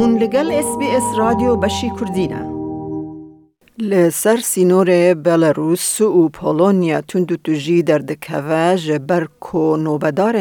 هون 0.00 0.18
لگل 0.18 0.50
اس 0.50 0.78
بی 0.78 0.86
اس 0.86 1.02
رادیو 1.18 1.56
بشی 1.56 1.90
کردینه 2.00 2.50
لسر 3.78 4.36
سینور 4.36 5.14
بلاروس 5.14 6.00
و 6.00 6.28
پولونیا 6.28 7.00
تندو 7.00 7.36
تجی 7.36 7.82
در 7.82 7.98
دکوه 7.98 8.76
جبر 8.76 9.26
کو 9.40 9.76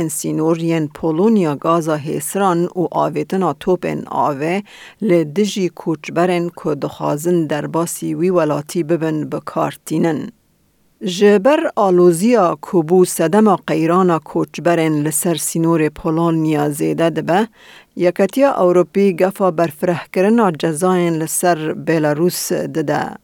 سینور 0.10 0.58
ین 0.58 0.88
پولونیا 0.88 1.56
گازا 1.56 1.96
هیسران 1.96 2.66
و 2.66 2.88
آویتنا 2.92 3.54
توپن 3.54 4.04
آوه 4.08 4.62
لدجی 5.02 5.70
کوچبرن 5.70 6.50
کو 6.50 6.76
دخازن 6.76 7.46
در 7.46 7.68
باسی 7.68 8.14
وی 8.14 8.30
ولاتی 8.30 8.84
ببن 8.84 9.30
بکارتینن. 9.30 10.39
جبر 11.02 11.60
آلوزیا 11.76 12.58
کوبو 12.62 13.06
سدما 13.06 13.56
قیرانا 13.68 14.20
کوچبرن 14.20 15.04
لسر 15.04 15.36
سینور 15.36 15.90
پولونیا 15.90 16.70
زیده 16.70 17.10
دبه 17.10 17.48
یکتیا 17.96 18.52
اوروپی 18.52 19.14
گفا 19.14 19.52
برفره 19.52 20.02
کرنا 20.14 20.52
جزاین 20.52 21.14
لسر 21.14 21.74
بیلاروس 21.74 22.52
دده. 22.54 23.18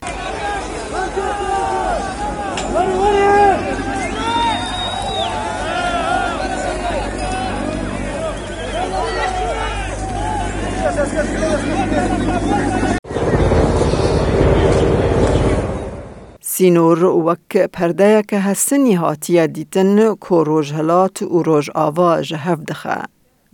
سینور 16.58 17.04
وک 17.04 17.58
پرده 17.58 18.24
که 18.28 18.40
هستنی 18.40 18.94
هاتیه 18.94 19.48
دیتن 19.48 20.16
که 20.16 20.36
روژهلات 20.36 21.22
و 21.22 21.44
روژ 21.44 21.70
آوا 21.70 22.22
جهف 22.22 22.60
دخه. 22.60 22.98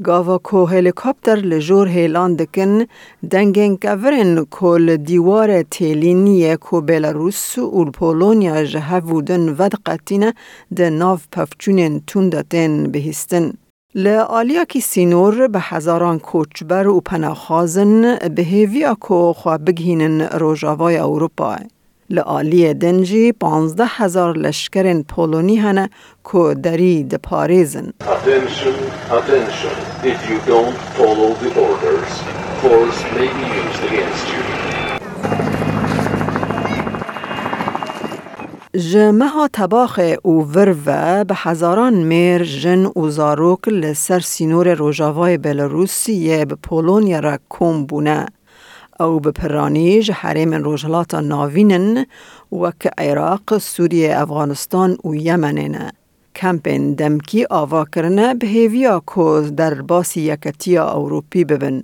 گاوا 0.03 0.37
کو 0.37 0.65
هلیکوپتر 0.65 1.35
لجور 1.35 1.87
هیلان 1.87 2.35
دکن 2.35 2.85
دنگن 3.31 3.75
کورن 3.75 4.45
کل 4.45 4.97
دیوار 4.97 5.63
تیلینی 5.63 6.55
کو 6.55 6.81
بیلاروس 6.81 7.57
و 7.57 7.85
پولونیا 7.85 8.63
جهودن 8.63 9.49
ود 9.49 9.73
قطینه 9.85 10.33
ده 10.75 10.89
ناف 10.89 11.27
پفچونین 11.31 12.01
تندتن 12.07 12.83
بهستن. 12.91 13.53
لآلیا 13.95 14.63
کی 14.65 14.79
سینور 14.81 15.47
به 15.47 15.59
هزاران 15.59 16.19
کوچبر 16.19 16.87
و 16.87 17.01
پناخازن 17.01 18.15
به 18.35 18.41
هیویا 18.41 18.93
کو 18.99 19.33
خواه 19.33 19.57
بگهینن 19.57 20.21
روژاوای 20.21 20.97
اروپا. 20.97 21.57
لآلی 22.11 22.73
دنجی 22.73 23.31
پانزده 23.31 23.85
هزار 23.85 24.37
لشکرین 24.37 25.03
پولونی 25.03 25.55
هنه 25.55 25.89
که 26.31 26.55
دری 26.63 27.07
پاریزن. 27.23 27.93
Attention, 28.01 28.75
attention. 29.19 29.75
If 30.03 30.19
you 30.29 30.37
don't 30.53 30.77
follow 30.97 31.31
the 31.43 31.51
orders, 31.67 32.11
force 32.61 32.99
may 33.15 33.27
be 33.37 33.45
used 33.61 33.83
against 33.89 34.27
you. 34.33 34.41
جمعه 38.91 39.47
تباخ 39.53 39.99
او 40.23 40.45
وروه 40.45 41.23
به 41.23 41.35
هزاران 41.35 41.93
میر 41.93 42.43
جن 42.43 42.85
و 42.85 43.09
زاروک 43.09 43.67
لسر 43.67 44.19
سینور 44.19 44.73
روژاوای 44.73 45.37
بلاروسی 45.37 46.45
به 46.45 46.55
پولونیا 46.55 47.19
را 47.19 47.39
کم 47.49 47.85
بونه. 47.85 48.25
او 49.01 49.19
به 49.19 49.31
پرانیج 49.31 50.11
حریم 50.11 50.53
روژلاتا 50.53 51.19
ناوینن 51.19 52.05
و 52.51 52.71
که 52.79 52.91
عراق، 52.97 53.57
سوریه، 53.57 54.19
افغانستان 54.19 54.97
و 55.05 55.15
یمنین. 55.15 55.77
کمپین 56.35 56.93
دمکی 56.93 57.45
آوا 57.49 57.85
کرنه 57.85 58.33
به 58.33 58.47
هیویا 58.47 59.03
که 59.15 59.51
در 59.57 59.81
باسی 59.81 60.21
یکتیا 60.21 60.91
اوروپی 60.91 61.43
ببن. 61.43 61.83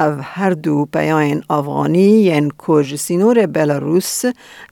او 0.00 0.12
هر 0.22 0.50
دو 0.50 0.86
پیاین 0.92 1.42
افغانی 1.50 2.22
ین 2.22 2.48
کج 2.58 2.94
سینور 2.96 3.46
بلاروس 3.46 4.24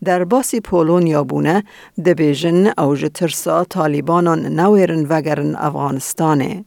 در 0.04 0.24
باسی 0.24 0.60
پولونیا 0.60 1.24
بونه 1.24 1.62
دبیجن 2.04 2.66
او 2.78 2.96
ترسا 2.96 3.64
طالبانان 3.64 4.46
نویرن 4.46 5.06
وگرن 5.08 5.56
افغانستانه. 5.56 6.64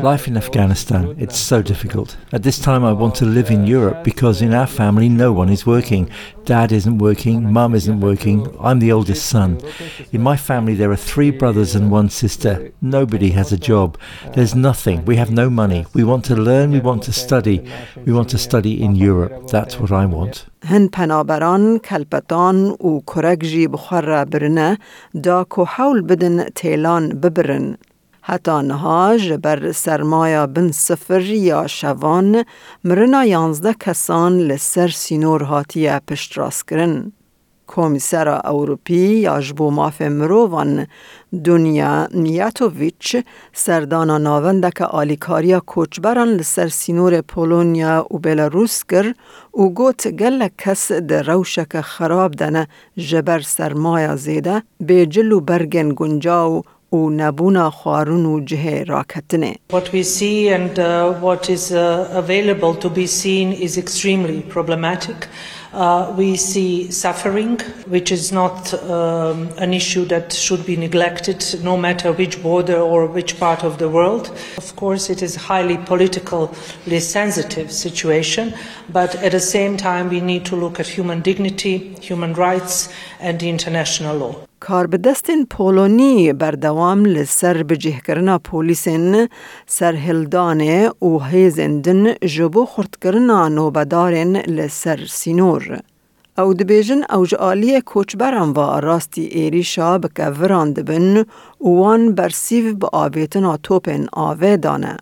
Life 0.00 0.26
in 0.26 0.36
Afghanistan, 0.36 1.14
it's 1.24 1.38
so 1.38 1.62
difficult. 1.62 2.16
At 2.32 2.42
this 2.42 2.58
time, 2.58 2.82
I 2.84 2.92
want 2.92 3.14
to 3.20 3.24
live 3.24 3.48
in 3.56 3.62
Europe 3.76 3.98
because 4.02 4.42
in 4.42 4.52
our 4.52 4.66
family, 4.66 5.08
no 5.08 5.28
one 5.32 5.48
is 5.48 5.62
working. 5.64 6.10
Dad 6.44 6.72
isn't 6.72 6.98
working, 6.98 7.52
mum 7.52 7.74
isn't 7.80 8.00
working, 8.00 8.38
I'm 8.66 8.80
the 8.80 8.90
oldest 8.96 9.24
son. 9.34 9.50
In 10.16 10.22
my 10.30 10.36
family, 10.48 10.74
there 10.74 10.90
are 10.90 11.02
three 11.12 11.30
brothers 11.30 11.70
and 11.76 11.86
one 11.98 12.08
sister. 12.22 12.52
Nobody 12.98 13.30
has 13.38 13.48
a 13.52 13.60
job. 13.70 13.90
There's 14.34 14.54
nothing. 14.70 14.98
We 15.10 15.16
have 15.22 15.30
no 15.42 15.46
money. 15.61 15.61
We 15.71 16.03
want 16.03 16.25
to 16.25 16.35
learn, 16.35 16.71
we 16.71 16.79
want 16.79 17.03
to 17.03 17.11
study. 17.11 17.61
We 18.05 18.13
want 18.13 18.29
to 18.29 18.37
study 18.37 18.83
in 18.83 18.95
Europe. 18.95 19.47
That's 19.47 19.79
what 19.79 19.91
I 19.91 20.05
want. 20.05 20.45
هن 20.65 20.87
پنابران 20.87 21.77
کلپتان 21.79 22.65
و 22.65 22.99
کرک 22.99 23.43
جی 23.43 23.67
بخور 23.67 24.25
برنه 24.25 24.77
دا 25.23 25.43
کو 25.43 25.63
حول 25.63 26.01
بدن 26.01 26.43
تیلان 26.55 27.09
ببرن. 27.09 27.77
حتی 28.21 28.51
نها 28.51 29.17
جبر 29.17 29.71
سرمایا 29.71 30.47
بن 30.47 30.71
سفر 30.71 31.21
یا 31.21 31.67
شوان 31.67 32.45
مرنا 32.83 33.25
یانزده 33.25 33.73
کسان 33.73 34.37
لسر 34.37 34.87
سینور 34.87 35.43
هاتیه 35.43 36.01
پشت 36.07 36.37
راست 36.37 36.67
کرن. 36.67 37.11
کمیسر 37.67 38.27
اوروپی 38.27 38.95
یا 38.95 39.39
جبو 39.39 39.69
ماف 39.71 40.01
مروان 40.01 40.87
دنیا 41.45 42.07
نیاتوویچ 42.13 43.17
سردانا 43.53 44.17
ناوندک 44.17 44.81
آلیکاریا 44.81 45.59
کوچبران 45.59 46.27
لسر 46.27 46.67
سینور 46.67 47.21
پولونیا 47.21 48.07
و 48.11 48.17
بلاروس 48.17 48.83
گر 48.89 49.13
و 49.53 50.49
کس 50.57 50.91
در 50.91 51.23
روشک 51.23 51.81
خراب 51.81 52.31
دنه 52.31 52.67
جبر 52.97 53.39
سرمایا 53.39 54.15
زیده 54.15 54.63
به 54.79 55.05
جلو 55.05 55.39
برگن 55.39 55.93
گنجاو 55.95 56.63
و 56.93 57.09
نبونا 57.09 57.69
خوارون 57.69 58.25
و 58.25 58.39
جه 58.39 58.83
راکتنه. 58.83 59.55
What 59.71 59.93
we 59.93 60.03
see 60.03 60.49
and 60.49 60.79
uh, 60.79 61.13
what 61.13 61.49
is 61.49 61.71
uh, 61.71 62.07
available 62.13 62.75
to 62.75 62.89
be 62.89 63.07
seen 63.07 63.51
is. 63.51 63.79
Uh, 65.73 66.13
we 66.15 66.35
see 66.35 66.91
suffering, 66.91 67.59
which 67.87 68.11
is 68.11 68.31
not 68.31 68.71
um, 68.83 69.49
an 69.57 69.73
issue 69.73 70.05
that 70.05 70.31
should 70.31 70.63
be 70.67 70.75
neglected, 70.77 71.43
no 71.63 71.75
matter 71.75 72.11
which 72.11 72.43
border 72.43 72.77
or 72.77 73.07
which 73.07 73.39
part 73.39 73.63
of 73.63 73.79
the 73.79 73.89
world. 73.89 74.29
Of 74.57 74.75
course, 74.75 75.09
it 75.09 75.23
is 75.23 75.35
a 75.35 75.39
highly 75.39 75.77
politically 75.77 76.99
sensitive 76.99 77.71
situation, 77.71 78.53
but 78.89 79.15
at 79.15 79.31
the 79.31 79.39
same 79.39 79.75
time, 79.75 80.09
we 80.09 80.21
need 80.21 80.45
to 80.45 80.55
look 80.55 80.79
at 80.79 80.85
human 80.85 81.21
dignity, 81.21 81.95
human 81.99 82.35
rights, 82.35 82.89
and 83.19 83.41
international 83.41 84.15
law. 84.15 84.47
کار 84.63 84.87
به 84.87 84.97
دستین 84.97 85.45
پولونی 85.45 86.33
بردوام 86.33 87.05
لسر 87.05 87.63
بجه 87.63 87.99
کرنا 88.07 88.37
پولیسین 88.39 89.29
سرهلدان 89.65 90.61
و 91.01 91.19
هیزندن 91.19 92.13
جبو 92.13 92.65
خورد 92.65 92.97
کرنا 93.01 93.47
لسر 94.47 94.99
سینور. 95.09 95.79
او 96.37 96.53
دبیجن 96.53 97.01
اوج 97.09 97.35
آلی 97.35 97.81
کوچبران 97.81 98.49
و 98.49 98.79
راستی 98.79 99.21
ایریشا 99.21 99.97
بکوران 99.97 100.73
دبن 100.73 101.25
وان 101.61 102.15
برسیو 102.15 102.75
با 102.75 102.89
آویتنا 102.93 103.57
توپن 103.57 104.05
آوه 104.13 104.57
دانه. 104.57 104.97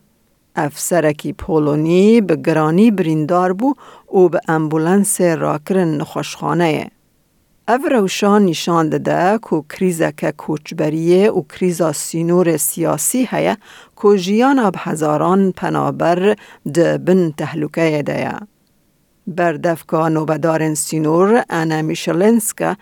افسرکی 0.56 1.34
پولونی 1.34 2.22
به 2.22 2.36
گرانی 2.36 2.92
بریندار 2.92 3.54
بو 3.54 3.74
و 4.14 4.30
به 4.30 4.40
امبولانس 4.48 5.22
راکرن 5.22 5.98
نخوشخانه. 5.98 6.92
او 7.68 7.78
روشان 7.92 8.46
نشان 8.46 8.90
داده 8.90 9.40
که 9.50 9.64
کریزه 9.70 10.14
که 10.18 10.32
کوچبریه 10.32 11.32
و 11.32 11.42
کریزا 11.42 11.92
سینور 11.94 12.58
سیاسی 12.58 13.28
هیا 13.32 13.58
که 14.02 14.18
جیان 14.18 14.60
اب 14.60 14.76
هزاران 14.78 15.52
پنابر 15.52 16.36
ده 16.74 16.98
بن 16.98 17.32
تحلوکه 17.32 18.04
ده 18.06 18.34
بردفکا 19.31 20.09
نوبدارن 20.09 20.75
سینور 20.75 21.45
انا 21.51 21.83
میشلنسکا 21.83 22.77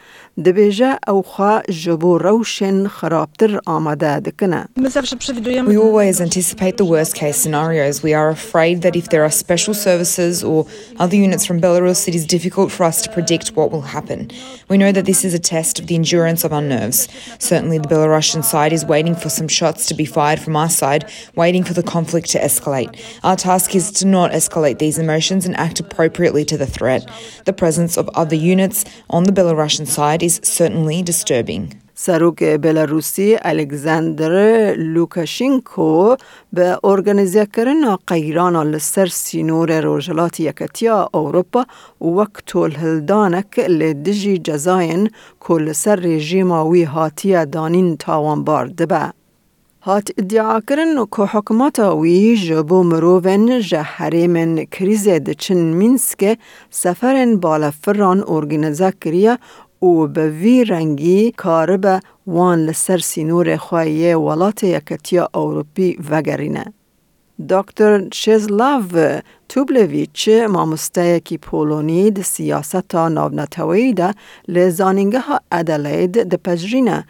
دبیجه 0.45 0.99
او 1.09 1.23
خواه 1.23 1.63
جبو 1.63 2.19
روشن 2.19 2.87
خرابتر 2.89 3.61
آماده 3.67 4.21
دکنه. 4.21 4.69
We 4.77 5.77
always 5.77 6.21
anticipate 6.21 6.77
the 6.77 6.85
worst 6.85 7.15
case 7.15 7.37
scenarios. 7.37 8.03
We 8.03 8.13
are 8.15 8.29
afraid 8.29 8.83
that 8.83 8.95
if 8.97 9.09
there 9.09 9.25
are 9.25 9.31
special 9.31 9.75
services 9.75 10.45
or 10.45 10.67
other 10.99 11.17
units 11.17 11.47
from 11.47 11.61
Belarus, 11.61 12.09
it 12.09 12.15
is 12.15 12.27
difficult 12.27 12.71
for 12.73 12.85
us 12.85 13.01
to 13.03 13.09
predict 13.17 13.47
what 13.57 13.71
will 13.73 13.87
happen. 13.97 14.31
We 14.69 14.77
know 14.77 14.93
that 14.93 15.07
this 15.07 15.25
is 15.25 15.33
a 15.35 15.39
test 15.55 15.79
of 15.81 15.87
the 15.87 15.95
endurance 16.01 16.43
of 16.45 16.53
our 16.53 16.67
nerves. 16.75 17.09
Certainly, 17.39 17.79
the 17.79 17.89
Belarusian 17.95 18.45
side 18.53 18.73
is 18.79 18.85
waiting 18.95 19.15
for 19.23 19.31
some 19.39 19.49
shots 19.59 19.87
to 19.87 19.95
be 19.95 20.07
fired 20.17 20.41
from 20.45 20.55
our 20.63 20.73
side, 20.81 21.03
waiting 21.43 21.65
for 21.69 21.75
the 21.81 21.87
conflict 21.95 22.29
to 22.33 22.39
escalate. 22.49 22.91
Our 23.29 23.37
task 23.37 23.69
is 23.81 23.87
to 23.99 24.05
not 24.07 24.29
escalate 24.33 24.79
these 24.79 24.99
emotions 24.99 25.47
and 25.47 25.55
act 25.67 25.79
appropriately 25.81 26.38
to 26.39 26.57
the 26.57 26.67
threat. 26.67 27.03
The 27.45 27.53
presence 27.53 27.97
of 27.97 28.09
other 28.15 28.37
units 28.37 28.85
on 29.11 29.25
the 29.25 29.33
Belarusian 29.33 29.87
side 29.87 30.23
is 30.23 30.41
certainly 30.43 31.03
disturbing. 31.03 31.85
سروک 31.97 32.43
بلاروسی 32.43 33.37
الکساندر 33.43 34.75
لوکاشینکو 34.77 36.17
به 36.53 36.79
ارگانیزه 36.85 37.47
کردن 37.47 37.97
قیران 38.07 38.57
لسر 38.57 39.07
سینور 39.07 39.81
روجلات 39.81 40.41
یکتیا 40.41 41.09
اوروپا 41.13 41.65
وقت 42.01 42.57
الهلدانک 42.57 43.59
لدجی 43.59 44.39
جزاین 44.39 45.11
کل 45.41 45.73
سر 45.73 45.97
رژیم 45.97 46.53
وی 46.53 46.83
هاتی 46.83 47.47
دانین 47.47 47.97
تاوانبار 47.97 48.67
دبه. 48.67 49.18
هات 49.82 50.12
ادعا 50.18 50.60
کرن 50.68 51.06
که 51.16 51.24
حکمات 51.24 51.80
وی 51.80 52.38
جبو 52.38 52.84
مروون 52.84 53.60
جه 53.60 53.82
حریم 53.82 54.66
کریزه 54.66 55.20
دچن 55.20 55.58
مینسک 55.58 56.38
سفرن 56.70 57.38
بالا 57.38 57.72
فران 57.72 58.24
ارگنزا 58.28 58.92
کریا 58.92 59.38
و 59.82 60.08
به 60.08 60.30
وی 60.30 60.66
رنگی 60.66 61.32
کارب 61.32 62.02
وان 62.28 62.60
لسر 62.66 62.98
سینور 62.98 63.58
خواهی 63.58 64.14
ولات 64.14 64.64
یکتیا 64.64 65.30
اوروپی 65.34 65.98
وگرینه. 66.12 66.66
دکتر 67.50 68.08
شزلاو 68.14 69.22
توبلویچ 69.50 70.30
مامستایکی 70.30 71.38
پولونی 71.38 72.12
د 72.12 72.22
سیاست 72.22 72.96
ناونتوی 72.96 73.94
ده 73.94 74.14
لزانینگه 74.48 75.20
ها 75.20 75.40
ادلید 75.52 76.24
ده 76.24 76.38
پجرینه 76.38 77.06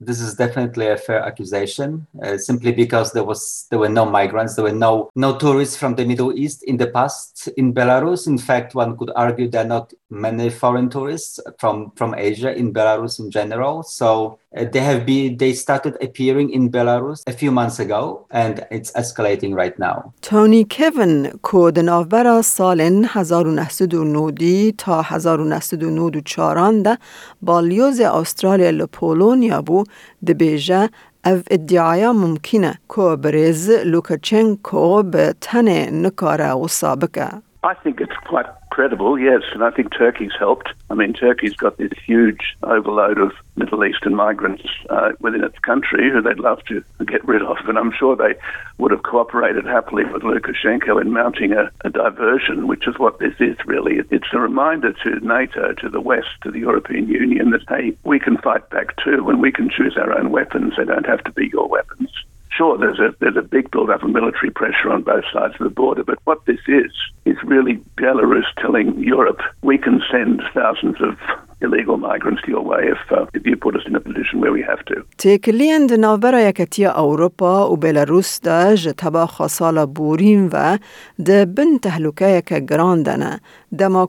This 0.00 0.20
is 0.20 0.34
definitely 0.34 0.88
a 0.88 0.96
fair 0.96 1.20
accusation, 1.20 2.06
uh, 2.22 2.36
simply 2.38 2.72
because 2.72 3.12
there 3.12 3.24
was 3.24 3.66
there 3.70 3.78
were 3.78 3.88
no 3.88 4.04
migrants, 4.04 4.54
there 4.54 4.64
were 4.64 4.72
no 4.72 5.10
no 5.14 5.36
tourists 5.38 5.76
from 5.76 5.94
the 5.94 6.04
Middle 6.04 6.32
East 6.38 6.62
in 6.64 6.76
the 6.76 6.86
past 6.86 7.48
in 7.56 7.72
Belarus. 7.74 8.26
In 8.26 8.38
fact, 8.38 8.74
one 8.74 8.96
could 8.96 9.10
argue 9.16 9.48
there 9.48 9.64
are 9.64 9.68
not 9.68 9.92
many 10.10 10.50
foreign 10.50 10.88
tourists 10.88 11.40
from 11.58 11.92
from 11.96 12.14
Asia 12.14 12.54
in 12.54 12.72
Belarus 12.72 13.18
in 13.18 13.30
general. 13.30 13.82
So 13.82 14.38
they 14.54 14.80
have 14.80 15.04
been 15.06 15.36
they 15.36 15.52
started 15.52 15.94
appearing 16.00 16.50
in 16.50 16.70
Belarus 16.70 17.22
a 17.26 17.32
few 17.32 17.50
months 17.50 17.78
ago, 17.78 18.26
and 18.30 18.66
it's 18.70 18.90
escalating 18.92 19.54
right 19.54 19.78
now. 19.78 20.12
Tony 20.22 20.64
Kevin 20.64 21.38
کود 21.42 21.78
نوبر 21.78 22.42
سال 22.42 22.80
1990 22.80 24.72
تا 24.78 25.02
1994 25.02 26.82
ده 26.82 26.98
بالیوز 27.42 28.00
استرالیا 28.00 28.70
لپولونیا 28.70 29.62
بو 29.62 29.84
دبیجه 30.26 30.90
او 31.26 31.42
ادعایا 31.50 32.12
ممکنه 32.12 32.78
که 32.96 33.16
بریز 33.16 33.70
لوکاچنکو 33.70 35.02
به 35.02 35.34
تنه 35.40 35.90
نکاره 35.90 36.52
و 36.52 36.68
سابقه. 36.68 37.28
I 37.64 37.72
think 37.72 37.98
it's 38.02 38.16
quite 38.26 38.44
credible, 38.70 39.18
yes, 39.18 39.40
and 39.54 39.64
I 39.64 39.70
think 39.70 39.90
Turkey's 39.90 40.34
helped. 40.38 40.68
I 40.90 40.94
mean, 40.94 41.14
Turkey's 41.14 41.54
got 41.54 41.78
this 41.78 41.92
huge 42.04 42.54
overload 42.62 43.16
of 43.16 43.32
Middle 43.56 43.86
Eastern 43.86 44.14
migrants 44.14 44.64
uh, 44.90 45.12
within 45.20 45.42
its 45.42 45.58
country 45.60 46.10
who 46.10 46.20
they'd 46.20 46.38
love 46.38 46.62
to 46.66 46.84
get 47.06 47.26
rid 47.26 47.40
of, 47.40 47.56
and 47.66 47.78
I'm 47.78 47.90
sure 47.90 48.16
they 48.16 48.34
would 48.76 48.90
have 48.90 49.02
cooperated 49.02 49.64
happily 49.64 50.04
with 50.04 50.20
Lukashenko 50.20 51.00
in 51.00 51.10
mounting 51.10 51.52
a, 51.52 51.70
a 51.86 51.88
diversion, 51.88 52.66
which 52.66 52.86
is 52.86 52.98
what 52.98 53.18
this 53.18 53.34
is 53.40 53.56
really. 53.64 54.02
It's 54.10 54.34
a 54.34 54.40
reminder 54.40 54.92
to 54.92 55.26
NATO, 55.26 55.72
to 55.72 55.88
the 55.88 56.02
West, 56.02 56.28
to 56.42 56.50
the 56.50 56.60
European 56.60 57.08
Union 57.08 57.48
that, 57.52 57.64
hey, 57.66 57.96
we 58.04 58.20
can 58.20 58.36
fight 58.36 58.68
back 58.68 58.94
too, 59.02 59.30
and 59.30 59.40
we 59.40 59.50
can 59.50 59.70
choose 59.70 59.96
our 59.96 60.18
own 60.18 60.32
weapons. 60.32 60.74
They 60.76 60.84
don't 60.84 61.06
have 61.06 61.24
to 61.24 61.32
be 61.32 61.48
your 61.50 61.66
weapons 61.66 62.10
sure, 62.59 62.77
there's 62.77 62.99
a 62.99 63.09
there's 63.21 63.37
a 63.37 63.47
big 63.57 63.65
build-up 63.71 64.03
of 64.03 64.09
military 64.09 64.51
pressure 64.51 64.89
on 64.95 65.01
both 65.13 65.25
sides 65.33 65.55
of 65.59 65.63
the 65.67 65.75
border, 65.81 66.03
but 66.03 66.17
what 66.29 66.39
this 66.45 66.63
is 66.67 66.91
is 67.31 67.37
really 67.53 67.75
Belarus 67.97 68.49
telling 68.63 68.87
Europe 69.15 69.41
we 69.61 69.77
can 69.85 69.97
send 70.11 70.41
thousands 70.53 70.97
of 71.07 71.13
illegal 71.61 71.97
migrants 71.97 72.41
your 72.47 72.63
way 72.71 72.81
if, 72.95 73.01
uh, 73.11 73.25
if 73.33 73.45
you 73.45 73.55
put 73.65 73.75
us 73.75 73.85
in 73.89 73.93
a 73.95 73.99
position 73.99 74.35
where 74.41 74.53
we 74.57 74.61
have 74.61 74.83
to. 74.85 74.95
تکلین 75.17 75.87
ناوبر 75.99 76.49
یکتی 76.49 76.85
اروپا 76.85 77.71
و 77.71 77.75
بلاروس 77.75 78.39
دا 78.39 78.75
جتبا 78.75 79.25
خاصال 79.25 79.85
بورین 79.85 80.49
و 80.53 80.77
ده 81.25 81.45
بن 81.45 81.77
تهلوکه 81.77 82.27
یک 82.27 82.53
گراندنه 82.53 83.39
دما 83.79 84.07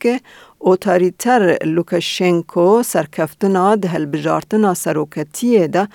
که 0.00 0.20
اوتاریتر 0.61 1.57
لوکاشنکو 1.63 2.83
سرکفتنا 2.83 3.75
ده 3.75 3.87
هلبجارتنا 3.87 4.73
سروکتیه 4.73 5.67
ده 5.67 5.87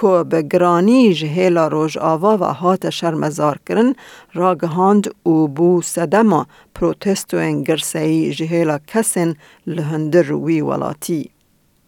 که 0.00 0.24
به 0.30 0.42
گرانی 0.42 1.14
جهیلا 1.14 1.68
روژ 1.68 1.96
آوا 1.96 2.36
و 2.40 2.44
هات 2.44 2.90
شرمزار 2.90 3.58
کرن 3.66 3.94
راگهاند 4.34 5.14
او 5.22 5.48
بو 5.48 5.82
سدما 5.82 6.46
پروتستو 6.74 7.36
انگرسی 7.36 8.32
جهیلا 8.32 8.78
کسن 8.86 9.34
لهندر 9.66 10.32
وی 10.32 10.60
ولاتی. 10.60 11.30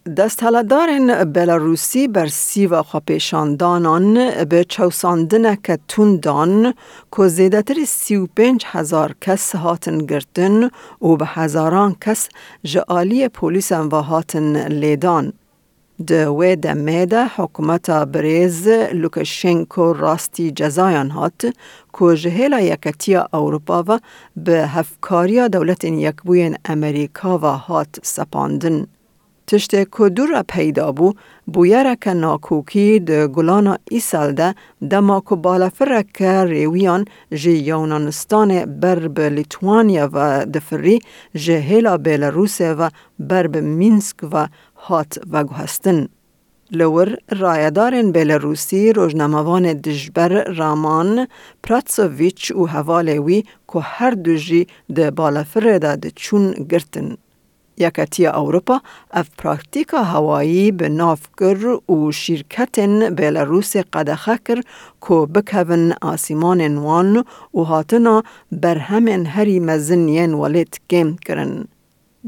دستهلدارن 0.05 1.25
بلاروسی 1.33 2.09
بر 2.09 2.27
سیوا 2.27 2.83
خواپیشاندانان 2.83 4.45
به 4.45 4.65
چوساندن 4.65 5.55
که 5.55 5.79
توندان 5.89 6.75
که 7.17 7.29
زیدتر 7.29 7.75
سی 7.87 8.17
و 8.17 8.27
پنج 8.37 8.65
هزار 8.67 9.15
کس 9.21 9.55
هاتن 9.55 9.99
گرتن 9.99 10.71
و 11.03 11.17
به 11.17 11.27
هزاران 11.27 11.97
کس 12.01 12.29
جعالی 12.65 13.29
پولیس 13.29 13.73
و 13.73 14.03
هاتن 14.03 14.69
لیدان. 14.69 15.33
دوی 16.07 16.57
دمه 16.57 17.07
ده 17.07 17.27
حکومت 17.37 17.91
بریز 17.91 18.69
لوکشنکو 18.93 19.93
راستی 19.93 20.51
جزایان 20.51 21.11
هات 21.11 21.47
که 21.99 22.17
جهیلا 22.17 22.61
یکتی 22.61 23.17
اروپا 23.17 23.85
و 23.87 23.99
به 24.37 24.67
هفکاریا 24.67 25.49
دولت 25.49 25.85
یکبوین 25.85 26.57
امریکا 26.65 27.39
و 27.39 27.45
هات 27.45 27.97
سپاندن. 28.03 28.87
تشت 29.55 29.75
کدور 29.91 30.43
پیدا 30.43 30.93
بو 30.93 31.13
بویرک 31.55 32.09
ناکوکی 32.09 32.99
ده 32.99 33.27
گلانا 33.27 33.75
ایسال 33.91 34.33
ده 34.33 34.55
دما 34.91 35.21
که 35.29 35.35
بالافرک 35.35 36.23
ریویان 36.23 37.05
جی 37.41 37.53
یونانستان 37.71 38.51
بر 38.81 39.09
به 39.09 39.29
لیتوانیا 39.29 40.11
و 40.13 40.47
دفری 40.55 40.99
جه 41.35 41.59
هیلا 41.59 41.97
بیلاروس 41.97 42.61
و 42.61 42.91
بر 43.19 43.47
به 43.47 43.61
مینسک 43.61 44.17
و 44.33 44.49
هات 44.77 45.19
و 45.33 45.45
گوهستن. 45.45 46.09
لور 46.71 47.09
رایدارن 47.41 48.13
بلاروسی 48.13 48.93
روزنامه‌وان 48.93 49.73
دجبر 49.73 50.33
رامان 50.59 51.29
پراتسوویچ 51.63 52.51
و 52.51 52.67
حواله 52.67 53.43
که 53.73 53.79
هر 53.81 54.11
دو 54.11 54.37
جی 54.37 54.67
ده 54.95 55.11
بالافره 55.11 55.79
ده 55.79 56.11
چون 56.17 56.45
گرتن. 56.71 57.17
یکتی 57.79 58.27
اروپا 58.27 58.81
اف 59.13 59.29
پراکتیکا 59.39 60.03
هوایی 60.03 60.73
به 60.73 60.89
نافگر 60.89 61.67
و 61.91 62.13
شرکت 62.13 62.81
بلاروس 63.11 63.77
قدخه 63.77 64.39
کر 64.45 64.61
که 65.09 65.15
بکون 65.15 65.93
آسیمان 66.03 66.77
وان 66.77 67.25
و 67.55 67.61
هاتنا 67.61 68.23
بر 68.53 68.79
همین 68.79 69.27
هری 69.27 69.61
مزنین 69.61 70.35
ولید 70.35 70.81
گیم 70.89 71.17
کرن. 71.17 71.65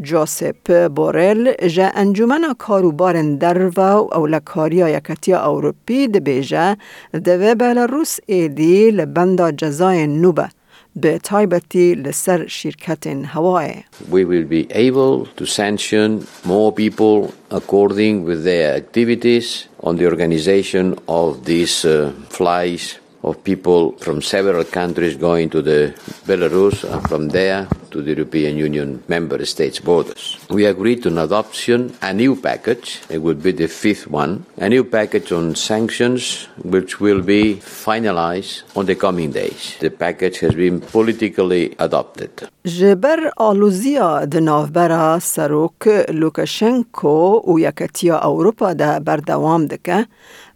جوسپ 0.02 0.88
بورل 0.88 1.68
جا 1.68 1.90
انجمن 1.94 2.54
کاروبارن 2.58 3.36
در 3.36 3.66
و 3.66 3.80
اولکاریا 3.80 4.88
یکتی 4.88 5.34
اوروپی 5.34 6.08
دبیجه 6.08 6.76
دوه 7.24 7.54
بلاروس 7.54 8.18
ایدی 8.26 8.90
لبندا 8.90 9.50
جزای 9.50 10.06
نوبه 10.06 10.48
به 10.95 11.19
تایبتی 11.19 11.95
لسر 11.95 12.47
شرکت 12.47 13.07
هوای. 13.07 13.73
We 14.11 14.25
will 14.25 14.45
be 14.45 14.71
able 14.73 15.27
to 15.37 15.45
sanction 15.45 16.27
more 16.45 16.71
people 16.71 17.33
according 17.51 18.25
with 18.25 18.43
their 18.43 18.75
activities 18.75 19.67
on 19.83 19.95
the 19.97 20.05
organization 20.05 20.99
of 21.07 21.45
these 21.45 21.85
uh, 21.85 22.11
flights 22.29 22.99
of 23.23 23.43
people 23.43 23.91
from 24.05 24.21
several 24.21 24.63
countries 24.63 25.15
going 25.15 25.49
to 25.49 25.61
the 25.61 25.93
Belarus 26.25 26.83
and 26.91 27.07
from 27.07 27.29
there 27.29 27.67
to 27.91 28.01
the 28.01 28.11
European 28.15 28.57
Union 28.57 29.03
member 29.07 29.45
states 29.45 29.79
borders. 29.79 30.37
We 30.49 30.65
agreed 30.65 31.07
on 31.07 31.17
adoption 31.17 31.79
a 32.01 32.13
new 32.13 32.35
package, 32.35 33.01
it 33.09 33.19
would 33.19 33.41
be 33.41 33.51
the 33.51 33.67
fifth 33.67 34.07
one, 34.07 34.45
a 34.57 34.67
new 34.67 34.83
package 34.83 35.31
on 35.31 35.55
sanctions 35.55 36.47
which 36.73 36.99
will 36.99 37.21
be 37.21 37.55
finalized 37.55 38.63
on 38.75 38.85
the 38.85 38.95
coming 38.95 39.31
days. 39.31 39.77
The 39.79 39.91
package 39.91 40.39
has 40.39 40.53
been 40.55 40.81
politically 40.81 41.75
adopted. 41.79 42.31
جبر 42.65 43.19
آلوزیا 43.37 44.25
د 44.31 44.35
نافبرا 44.35 45.19
سروک 45.19 45.87
لوکاشنکو 46.09 47.41
و 47.47 47.59
یکتیا 47.59 48.17
اوروپا 48.17 48.73
ده 48.73 48.99
بردوام 48.99 49.65
دکه 49.65 50.05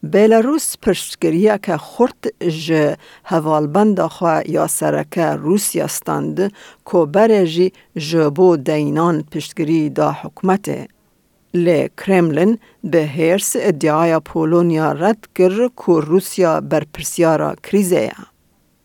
بلاروس 0.04 0.76
پشتگیریه 0.82 1.60
که 1.64 1.78
خورد 1.78 2.34
ج 2.66 2.96
هوالبند 3.26 4.02
خوا 4.02 4.42
یا 4.46 4.68
سرکه 4.68 5.26
روسیا 5.26 5.88
ستند 5.88 6.54
که 6.92 6.98
برجی 6.98 7.72
جبو 7.98 8.58
دینان 8.58 9.24
پشتگیری 9.32 9.79
لی 11.55 11.89
کرملین 11.99 12.59
به 12.85 13.07
هرس 13.07 13.57
ادعای 13.59 14.19
پولونیا 14.19 14.93
رد 14.93 15.27
کرد 15.35 15.73
که 15.87 15.93
روسیا 15.93 16.61
بر 16.61 16.85
پرسیارا 16.95 17.55
کریزه 17.55 18.13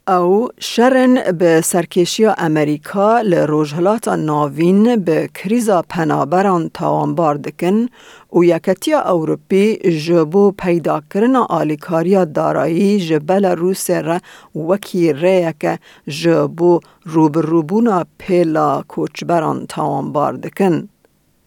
او 0.07 0.49
شرن 0.59 1.31
به 1.31 1.61
سرکشی 1.61 2.25
امریکا 2.25 3.21
لروجهلات 3.21 4.07
ناوین 4.07 4.95
به 4.95 5.29
کریزا 5.35 5.81
پنابران 5.89 6.69
تاوانبار 6.73 7.35
دکن 7.35 7.87
و 8.33 8.43
یکتی 8.43 8.93
اوروپی 8.93 9.75
جبو 9.75 10.51
پیدا 10.51 11.01
کرن 11.13 11.35
آلیکاریا 11.35 12.25
دارایی 12.25 12.99
جبل 12.99 13.45
روس 13.45 13.89
را 13.89 14.19
وکی 14.55 15.13
ریک 15.13 15.79
جبو 16.07 16.79
روبروبونا 17.05 18.05
پیلا 18.17 18.83
کوچبران 18.87 19.65
تاوانبار 19.65 20.33
دکن. 20.33 20.89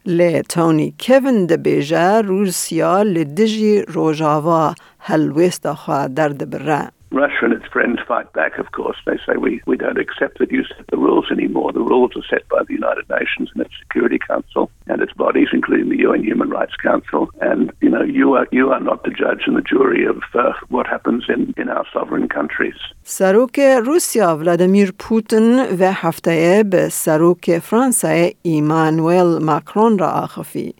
لی 0.07 0.43
تونی 0.43 0.95
کوین 1.00 1.47
دبیجه 1.47 2.21
روسیا 2.21 3.03
لدجی 3.03 3.83
روژاوا 3.83 4.75
هلویست 4.99 5.73
خواه 5.73 6.09
درد 6.09 6.50
بره. 6.50 6.98
Russia 7.13 7.46
and 7.46 7.54
its 7.54 7.68
friends 7.68 8.00
fight 8.08 8.34
back, 8.34 8.58
of 8.58 8.72
course. 8.72 8.98
They 9.06 9.18
say 9.25 9.38
we, 9.38 9.62
we 9.68 9.78
don't 9.78 10.00
accept 10.00 10.40
that 10.40 10.52
you 10.52 10.63
set 10.66 10.88
the 10.88 10.98
rules 10.98 11.28
anymore. 11.32 11.72
The 11.72 11.80
rules 11.80 12.12
are 12.18 12.28
set 12.28 12.48
by 12.50 12.62
the 12.68 12.74
United 12.74 13.06
Nations 13.08 13.52
and 13.54 13.62
its 13.66 13.75
Security 13.84 14.18
Council 14.18 14.72
and 14.88 15.00
its 15.00 15.13
bodies, 15.13 15.50
including 15.54 15.90
the 15.90 16.00
UN 16.00 16.24
Human 16.24 16.50
Rights 16.50 16.75
Council. 16.75 17.30
And, 17.40 17.72
you 17.82 17.90
know, 17.90 18.02
you 18.02 18.34
are, 18.34 18.48
you 18.52 18.72
are 18.72 18.80
not 18.80 19.04
the 19.04 19.12
judge 19.12 19.44
and 19.46 19.56
the 19.56 19.62
jury 19.62 20.06
of 20.06 20.24
uh, 20.34 20.54
what 20.70 20.88
happens 20.88 21.25
in, 21.30 21.54
in 21.56 21.70
our 21.70 21.86
sovereign 21.94 22.28
countries. 22.28 22.80
سروک 23.04 23.60
روسیا 23.86 24.38
ولادیمیر 24.38 24.92
پوتین 25.00 25.60
و 25.80 25.92
هفته 25.92 26.63
به 26.72 26.90
سروک 26.90 27.60
فرانسه 27.60 28.34
ایمانوئل 28.42 29.44
ماکرون 29.44 29.98
را 29.98 30.10
آخفی. 30.10 30.74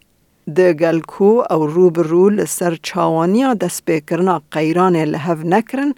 د 0.57 0.61
گلکو 0.81 1.31
او 1.55 1.67
روبرو 1.73 2.29
لسر 2.35 2.75
چاوانیا 2.91 3.49
دست 3.63 3.83
بکرنا 3.89 4.37
قیران 4.57 4.95
لحو 5.15 5.35
نکرن 5.55 5.91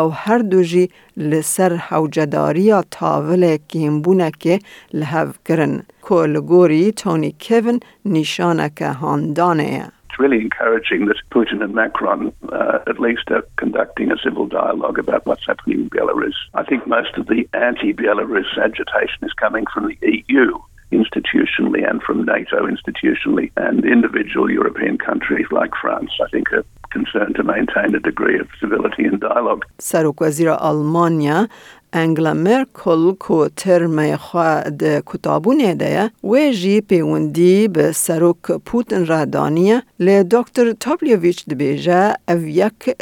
او 0.00 0.10
هر 0.24 0.38
دوجی 0.50 0.84
لسر 1.16 1.74
حوجداریا 1.86 2.82
تاول 2.90 3.56
کیمبونه 3.68 4.30
که 4.40 4.58
لحو 4.94 5.32
کرن 5.48 5.82
که 6.08 6.14
لگوری 6.14 6.92
تونی 6.92 7.32
کیون 7.38 7.80
نشانه 8.04 8.70
که 8.76 8.88
هاندانه 8.88 9.88
It's 10.10 10.20
really 10.20 10.40
encouraging 10.40 11.06
that 11.06 11.18
Putin 11.34 11.62
and 11.64 11.74
Macron 11.74 12.32
uh, 12.52 12.78
at 12.86 12.98
least 13.00 13.30
are 13.30 13.44
conducting 13.56 14.12
a 14.12 14.18
civil 14.24 14.46
dialogue 14.46 14.98
about 15.04 15.26
what's 15.26 15.46
happening 15.46 15.78
in 15.82 15.90
Belarus. 15.90 16.38
I 16.54 16.62
think 16.62 16.86
most 16.86 17.12
of 17.18 17.26
the 17.26 17.40
anti 17.68 17.92
Belarus 17.92 18.50
agitation 18.68 19.20
is 19.28 19.34
coming 19.44 19.64
from 19.72 19.84
the 19.88 19.98
EU 20.28 20.48
institutionally 20.91 21.81
and 21.89 22.01
from 22.03 22.17
NATO 22.25 22.67
institutionally, 22.73 23.51
and 23.57 23.83
individual 23.85 24.47
European 24.59 24.97
countries 24.97 25.47
like 25.51 25.71
France, 25.81 26.11
I 26.25 26.29
think, 26.29 26.53
are 26.53 26.65
concerned 26.91 27.35
to 27.35 27.43
maintain 27.43 27.95
a 27.95 27.99
degree 27.99 28.39
of 28.39 28.47
civility 28.59 29.03
and 29.05 29.19
dialogue. 29.19 29.65
سروک 29.79 30.21
وزیر 30.21 30.49
آلمانیا 30.51 31.47
انگلا 31.93 32.33
مرکل 32.33 33.11
کو 33.19 33.47
ترم 33.47 34.15
خواه 34.15 34.69
ده 34.69 35.03
کتابونه 35.05 35.75
ده 35.75 36.11
و 36.23 36.51
جی 36.51 36.81
پیوندی 36.81 37.67
به 37.67 37.91
سروک 37.91 38.51
پوتن 38.65 39.05
را 39.05 39.25
دانیه 39.25 39.83
لی 39.99 40.23
دکتر 40.23 40.71
تابلیویچ 40.71 41.45
ده 41.45 41.55
بیجه 41.55 42.13
او 42.29 42.37
یک 42.37 42.97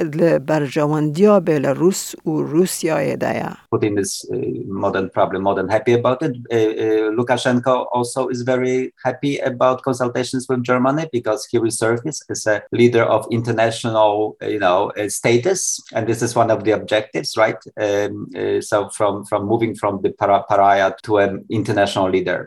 برجواندیا 0.48 1.40
بلاروس 1.40 2.14
و 2.26 2.30
روسیا 2.30 3.16
ده 3.16 3.52
Putin 3.74 3.98
is 3.98 4.26
uh, 4.34 4.38
more 4.82 4.92
than 4.92 5.10
probably 5.10 5.40
more 5.40 5.56
than 5.56 5.70
happy 5.70 5.94
about 5.94 6.22
it. 6.22 6.36
Uh, 6.52 6.56
uh, 6.56 7.08
Lukashenko 7.18 7.88
also 7.94 8.28
is 8.28 8.42
very 8.42 8.94
happy 9.06 9.38
about 9.38 9.82
consultations 9.82 10.44
with 10.50 10.62
Germany 10.62 11.06
because 11.14 11.42
he 11.50 11.58
resurfaced 11.58 12.24
as 12.30 12.46
a 12.48 12.62
leader 12.74 13.04
of 13.16 13.26
international, 13.32 14.36
you 14.42 14.60
know, 14.60 14.92
status, 15.08 15.80
and 15.96 16.06
this 16.06 16.22
is 16.22 16.36
one 16.36 16.52
of 16.52 16.66
the 16.66 16.72
objectives, 16.72 17.38
right? 17.38 17.62
Um, 17.80 18.28
so 18.70 18.75
from 18.98 19.14
from 19.30 19.42
moving 19.52 19.74
from 19.82 19.94
the 20.04 20.12
para 20.20 20.38
pariah 20.50 20.92
to 21.06 21.12
an 21.26 21.34
international 21.50 22.08
leader. 22.16 22.40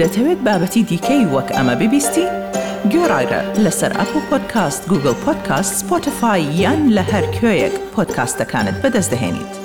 دەتەوێت 0.00 0.40
بابەتی 0.46 0.82
دیکەی 0.90 1.24
وەک 1.34 1.48
ئەمە 1.56 1.74
ببیستی؟ 1.80 2.26
گۆڕایرە 2.92 3.40
لەسەر 3.64 3.92
ئەپ 3.98 4.12
و 4.16 4.20
پۆدکاست 4.28 4.82
گوگل 4.90 5.16
پۆدکاست 5.24 5.72
سپۆتفاای 5.80 6.42
یان 6.62 6.80
لە 6.96 7.04
هەر 7.12 7.24
کوێیەک 7.36 7.74
پۆدکاستەکانت 7.94 8.76
بەدەستدەێنیت. 8.82 9.63